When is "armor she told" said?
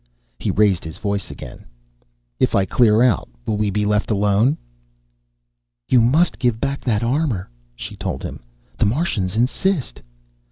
7.03-8.23